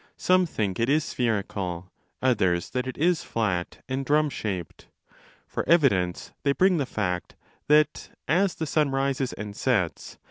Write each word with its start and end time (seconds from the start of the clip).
Some 0.17 0.47
think 0.47 0.79
it 0.79 0.89
is 0.89 1.03
spherical, 1.03 1.91
others 2.23 2.71
that 2.71 2.87
it 2.87 2.97
is 2.97 3.21
flat 3.23 3.83
and 3.87 4.03
drum 4.03 4.31
shaped. 4.31 4.87
For 5.47 5.63
evidence 5.69 6.33
they 6.41 6.53
bring 6.53 6.77
the 6.77 6.87
fact 6.87 7.35
that, 7.67 8.09
as 8.27 8.55
the 8.55 8.65
294° 8.65 8.77
1 9.37 9.45
und' 9.45 9.55
in 9.55 9.81
1. 10.11 10.17